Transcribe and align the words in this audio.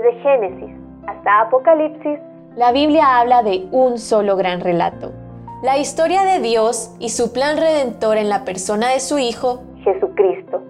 Desde 0.00 0.18
Génesis 0.22 0.70
hasta 1.06 1.42
Apocalipsis, 1.42 2.18
la 2.56 2.72
Biblia 2.72 3.18
habla 3.18 3.42
de 3.42 3.68
un 3.70 3.98
solo 3.98 4.34
gran 4.36 4.60
relato. 4.60 5.12
La 5.62 5.76
historia 5.76 6.22
de 6.22 6.40
Dios 6.40 6.94
y 6.98 7.10
su 7.10 7.34
plan 7.34 7.58
redentor 7.58 8.16
en 8.16 8.30
la 8.30 8.44
persona 8.46 8.88
de 8.88 9.00
su 9.00 9.18
Hijo, 9.18 9.62
Jesucristo. 9.84 10.62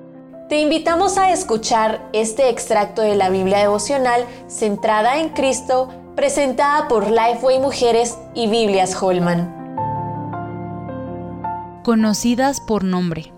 Te 0.49 0.59
invitamos 0.59 1.17
a 1.17 1.31
escuchar 1.31 2.01
este 2.13 2.49
extracto 2.49 3.03
de 3.03 3.15
la 3.15 3.31
Biblia 3.31 3.59
devocional 3.59 4.25
centrada 4.49 5.21
en 5.21 5.29
Cristo, 5.29 5.89
presentada 6.17 6.89
por 6.89 7.09
Lifeway 7.09 7.61
Mujeres 7.61 8.19
y 8.35 8.49
Biblias 8.49 9.01
Holman. 9.01 9.55
Conocidas 11.85 12.61
por 12.61 12.83
nombre. 12.83 13.33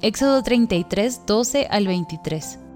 Éxodo 0.00 0.42
33, 0.42 1.26
12 1.26 1.66
al 1.70 1.86
23. 1.86 2.67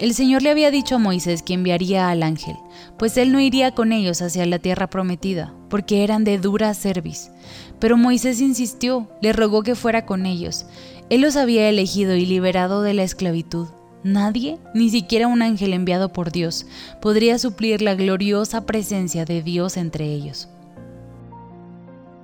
El 0.00 0.14
Señor 0.14 0.40
le 0.40 0.48
había 0.48 0.70
dicho 0.70 0.94
a 0.94 0.98
Moisés 0.98 1.42
que 1.42 1.52
enviaría 1.52 2.08
al 2.08 2.22
ángel, 2.22 2.56
pues 2.98 3.18
él 3.18 3.32
no 3.32 3.38
iría 3.38 3.74
con 3.74 3.92
ellos 3.92 4.22
hacia 4.22 4.46
la 4.46 4.58
tierra 4.58 4.88
prometida, 4.88 5.52
porque 5.68 6.02
eran 6.02 6.24
de 6.24 6.38
dura 6.38 6.72
cerviz. 6.72 7.30
Pero 7.78 7.98
Moisés 7.98 8.40
insistió, 8.40 9.10
le 9.20 9.34
rogó 9.34 9.62
que 9.62 9.74
fuera 9.74 10.06
con 10.06 10.24
ellos. 10.24 10.64
Él 11.10 11.20
los 11.20 11.36
había 11.36 11.68
elegido 11.68 12.16
y 12.16 12.24
liberado 12.24 12.80
de 12.80 12.94
la 12.94 13.02
esclavitud. 13.02 13.68
Nadie, 14.02 14.58
ni 14.74 14.88
siquiera 14.88 15.26
un 15.26 15.42
ángel 15.42 15.74
enviado 15.74 16.14
por 16.14 16.32
Dios, 16.32 16.64
podría 17.02 17.38
suplir 17.38 17.82
la 17.82 17.94
gloriosa 17.94 18.64
presencia 18.64 19.26
de 19.26 19.42
Dios 19.42 19.76
entre 19.76 20.06
ellos. 20.06 20.48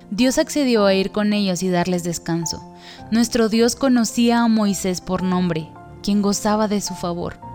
Dios 0.09 0.39
accedió 0.39 0.87
a 0.87 0.95
ir 0.95 1.11
con 1.11 1.31
ellos 1.31 1.61
y 1.61 1.69
darles 1.69 2.03
descanso. 2.03 2.73
Nuestro 3.11 3.49
Dios 3.49 3.75
conocía 3.75 4.41
a 4.41 4.47
Moisés 4.47 4.99
por 4.99 5.21
nombre, 5.21 5.69
quien 6.01 6.23
gozaba 6.23 6.67
de 6.67 6.81
su 6.81 6.95
favor. 6.95 7.46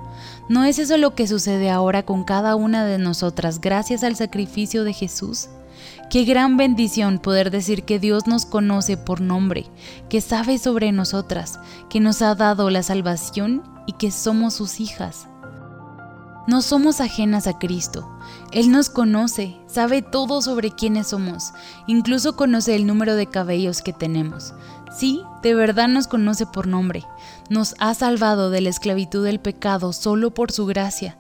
¿No 0.48 0.64
es 0.64 0.78
eso 0.78 0.96
lo 0.96 1.14
que 1.14 1.28
sucede 1.28 1.70
ahora 1.70 2.02
con 2.02 2.24
cada 2.24 2.56
una 2.56 2.84
de 2.84 2.98
nosotras 2.98 3.60
gracias 3.60 4.02
al 4.02 4.16
sacrificio 4.16 4.84
de 4.84 4.92
Jesús? 4.92 5.48
Qué 6.10 6.24
gran 6.24 6.56
bendición 6.56 7.18
poder 7.18 7.50
decir 7.50 7.84
que 7.84 7.98
Dios 7.98 8.26
nos 8.26 8.44
conoce 8.44 8.96
por 8.96 9.20
nombre, 9.20 9.66
que 10.08 10.20
sabe 10.20 10.58
sobre 10.58 10.92
nosotras, 10.92 11.58
que 11.88 12.00
nos 12.00 12.20
ha 12.22 12.34
dado 12.34 12.70
la 12.70 12.82
salvación 12.82 13.62
y 13.86 13.92
que 13.92 14.10
somos 14.10 14.54
sus 14.54 14.80
hijas. 14.80 15.28
No 16.46 16.60
somos 16.60 17.00
ajenas 17.00 17.46
a 17.46 17.58
Cristo. 17.58 18.08
Él 18.50 18.72
nos 18.72 18.90
conoce, 18.90 19.56
sabe 19.68 20.02
todo 20.02 20.42
sobre 20.42 20.72
quiénes 20.72 21.08
somos, 21.08 21.52
incluso 21.86 22.34
conoce 22.34 22.74
el 22.74 22.84
número 22.84 23.14
de 23.14 23.28
cabellos 23.28 23.80
que 23.80 23.92
tenemos. 23.92 24.52
Sí, 24.96 25.22
de 25.42 25.54
verdad 25.54 25.88
nos 25.88 26.08
conoce 26.08 26.44
por 26.44 26.66
nombre. 26.66 27.04
Nos 27.48 27.76
ha 27.78 27.94
salvado 27.94 28.50
de 28.50 28.60
la 28.60 28.70
esclavitud 28.70 29.24
del 29.24 29.38
pecado 29.38 29.92
solo 29.92 30.34
por 30.34 30.50
su 30.50 30.66
gracia. 30.66 31.16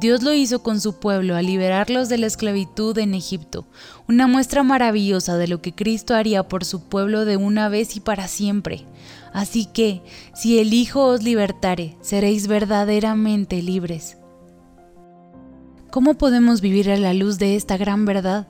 Dios 0.00 0.22
lo 0.22 0.32
hizo 0.32 0.62
con 0.62 0.80
su 0.80 0.98
pueblo 0.98 1.36
al 1.36 1.46
liberarlos 1.46 2.08
de 2.08 2.18
la 2.18 2.26
esclavitud 2.26 2.96
en 2.98 3.14
Egipto, 3.14 3.66
una 4.08 4.26
muestra 4.26 4.62
maravillosa 4.62 5.36
de 5.36 5.48
lo 5.48 5.60
que 5.60 5.74
Cristo 5.74 6.14
haría 6.14 6.48
por 6.48 6.64
su 6.64 6.88
pueblo 6.88 7.24
de 7.24 7.36
una 7.36 7.68
vez 7.68 7.94
y 7.94 8.00
para 8.00 8.26
siempre. 8.26 8.86
Así 9.32 9.66
que, 9.66 10.02
si 10.34 10.58
el 10.58 10.72
Hijo 10.72 11.04
os 11.04 11.22
libertare, 11.22 11.96
seréis 12.00 12.48
verdaderamente 12.48 13.62
libres. 13.62 14.16
¿Cómo 15.92 16.14
podemos 16.14 16.62
vivir 16.62 16.90
a 16.90 16.96
la 16.96 17.12
luz 17.12 17.38
de 17.38 17.54
esta 17.54 17.76
gran 17.76 18.06
verdad? 18.06 18.48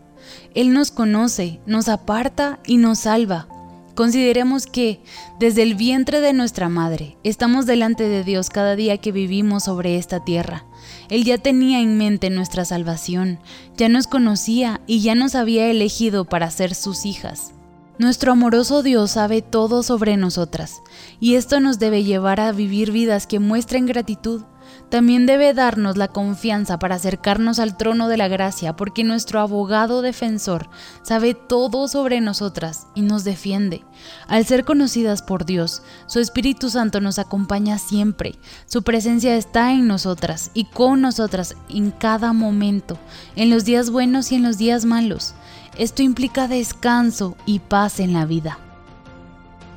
Él 0.55 0.73
nos 0.73 0.93
conoce, 0.93 1.59
nos 1.67 1.89
aparta 1.89 2.61
y 2.65 2.77
nos 2.77 3.01
salva. 3.01 3.49
Consideremos 3.97 4.69
que, 4.69 5.01
desde 5.41 5.65
el 5.65 5.75
vientre 5.75 6.21
de 6.21 6.35
nuestra 6.35 6.69
madre, 6.69 7.17
estamos 7.25 7.67
delante 7.67 8.09
de 8.09 8.23
Dios 8.23 8.49
cada 8.49 8.77
día 8.77 8.99
que 8.99 9.11
vivimos 9.11 9.65
sobre 9.65 9.99
esta 9.99 10.23
tierra. 10.25 10.65
Él 11.09 11.25
ya 11.25 11.37
tenía 11.37 11.81
en 11.81 11.99
mente 11.99 12.31
nuestra 12.31 12.65
salvación, 12.65 13.41
ya 13.77 13.89
nos 13.89 14.07
conocía 14.07 14.81
y 14.87 15.01
ya 15.01 15.17
nos 15.17 15.35
había 15.35 15.69
elegido 15.69 16.25
para 16.25 16.49
ser 16.49 16.77
sus 16.77 17.05
hijas. 17.05 17.55
Nuestro 17.99 18.31
amoroso 18.31 18.85
Dios 18.85 19.11
sabe 19.11 19.43
todo 19.43 19.83
sobre 19.83 20.17
nosotras, 20.17 20.81
y 21.19 21.35
esto 21.35 21.59
nos 21.59 21.81
debe 21.81 22.05
llevar 22.05 22.39
a 22.39 22.53
vivir 22.53 22.93
vidas 22.93 23.27
que 23.27 23.41
muestren 23.41 23.87
gratitud 23.87 24.45
también 24.89 25.25
debe 25.25 25.55
darnos 25.55 25.97
la 25.97 26.09
confianza 26.09 26.79
para 26.79 26.97
acercarnos 26.97 27.59
al 27.59 27.77
trono 27.77 28.09
de 28.09 28.17
la 28.17 28.29
gracia, 28.29 28.77
porque 28.77 29.05
nuestro 29.05 29.41
abogado 29.41 30.03
defensor 30.03 30.69
sabe 31.03 31.35
todo 31.35 31.89
sobre 31.89 32.21
nosotras 32.21 32.87
y 32.95 33.01
nos 33.01 33.25
defiende. 33.25 33.85
Al 34.29 34.45
ser 34.45 34.65
conocidas 34.65 35.23
por 35.23 35.47
Dios, 35.47 35.83
su 36.07 36.21
Espíritu 36.21 36.69
Santo 36.69 37.01
nos 37.01 37.19
acompaña 37.19 37.79
siempre. 37.79 38.39
Su 38.67 38.83
presencia 38.83 39.37
está 39.37 39.73
en 39.73 39.87
nosotras 39.87 40.51
y 40.55 40.65
con 40.67 41.01
nosotras 41.01 41.57
en 41.69 41.91
cada 41.91 42.33
momento, 42.33 42.99
en 43.35 43.51
los 43.51 43.65
días 43.65 43.91
buenos 43.91 44.33
y 44.33 44.35
en 44.35 44.43
los 44.43 44.59
días 44.59 44.85
malos. 44.85 45.35
Esto 45.79 46.03
implica 46.03 46.49
descanso 46.49 47.37
y 47.47 47.61
paz 47.61 47.99
en 47.99 48.13
la 48.13 48.27
vida. 48.27 48.59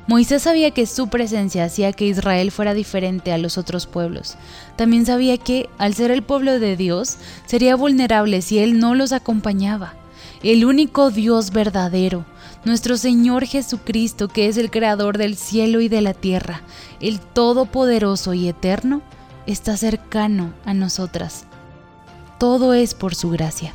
Moisés 0.08 0.42
sabía 0.42 0.70
que 0.70 0.86
su 0.86 1.08
presencia 1.08 1.64
hacía 1.64 1.92
que 1.92 2.06
Israel 2.06 2.52
fuera 2.52 2.74
diferente 2.74 3.32
a 3.32 3.38
los 3.38 3.58
otros 3.58 3.86
pueblos. 3.86 4.36
También 4.76 5.04
sabía 5.04 5.36
que, 5.36 5.68
al 5.78 5.94
ser 5.94 6.12
el 6.12 6.22
pueblo 6.22 6.60
de 6.60 6.76
Dios, 6.76 7.16
sería 7.44 7.74
vulnerable 7.74 8.40
si 8.40 8.60
Él 8.60 8.78
no 8.78 8.94
los 8.94 9.10
acompañaba. 9.10 9.94
El 10.44 10.64
único 10.64 11.10
Dios 11.10 11.50
verdadero, 11.50 12.24
nuestro 12.64 12.96
Señor 12.96 13.46
Jesucristo, 13.46 14.28
que 14.28 14.46
es 14.46 14.56
el 14.58 14.70
Creador 14.70 15.18
del 15.18 15.36
cielo 15.36 15.80
y 15.80 15.88
de 15.88 16.02
la 16.02 16.14
tierra, 16.14 16.62
el 17.00 17.18
Todopoderoso 17.18 18.32
y 18.32 18.48
Eterno, 18.48 19.02
está 19.46 19.76
cercano 19.76 20.52
a 20.64 20.72
nosotras. 20.72 21.46
Todo 22.38 22.74
es 22.74 22.94
por 22.94 23.16
su 23.16 23.30
gracia. 23.30 23.72